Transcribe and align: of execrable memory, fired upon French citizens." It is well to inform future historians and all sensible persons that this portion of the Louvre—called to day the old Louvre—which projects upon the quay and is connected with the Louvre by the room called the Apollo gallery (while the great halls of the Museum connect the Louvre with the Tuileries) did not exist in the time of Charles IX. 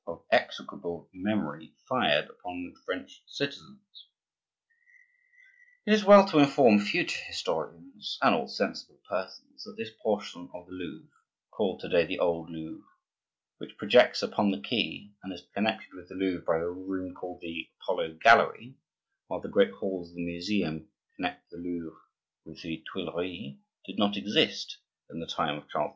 of 0.07 0.21
execrable 0.31 1.07
memory, 1.13 1.73
fired 1.87 2.27
upon 2.29 2.73
French 2.85 3.21
citizens." 3.27 4.07
It 5.85 5.93
is 5.93 6.05
well 6.05 6.25
to 6.27 6.39
inform 6.39 6.79
future 6.79 7.21
historians 7.25 8.17
and 8.21 8.35
all 8.35 8.47
sensible 8.47 8.99
persons 9.09 9.63
that 9.63 9.75
this 9.77 9.89
portion 10.01 10.49
of 10.53 10.65
the 10.65 10.71
Louvre—called 10.73 11.79
to 11.81 11.87
day 11.89 12.05
the 12.05 12.17
old 12.19 12.49
Louvre—which 12.49 13.77
projects 13.77 14.23
upon 14.23 14.49
the 14.49 14.59
quay 14.59 15.11
and 15.21 15.31
is 15.33 15.43
connected 15.53 15.89
with 15.93 16.09
the 16.09 16.15
Louvre 16.15 16.43
by 16.47 16.57
the 16.59 16.67
room 16.69 17.13
called 17.13 17.41
the 17.41 17.67
Apollo 17.79 18.13
gallery 18.23 18.75
(while 19.27 19.41
the 19.41 19.49
great 19.49 19.71
halls 19.73 20.09
of 20.09 20.15
the 20.15 20.25
Museum 20.25 20.87
connect 21.15 21.49
the 21.51 21.57
Louvre 21.57 21.97
with 22.45 22.59
the 22.63 22.83
Tuileries) 22.91 23.57
did 23.85 23.99
not 23.99 24.17
exist 24.17 24.79
in 25.11 25.19
the 25.19 25.27
time 25.27 25.57
of 25.59 25.69
Charles 25.69 25.89
IX. 25.89 25.89